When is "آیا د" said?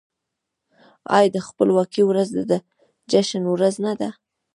1.17-1.37